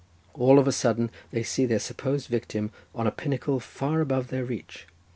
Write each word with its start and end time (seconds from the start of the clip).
All 0.33 0.57
of 0.57 0.67
a 0.67 0.71
sudden 0.71 1.11
they 1.29 1.43
see 1.43 1.67
their 1.67 1.77
supposed 1.77 2.27
victim 2.27 2.71
on 2.95 3.05
a 3.05 3.11
pinnacle 3.11 3.59
far 3.59 4.01
above 4.01 4.29
their 4.29 4.43
reach. 4.43 4.87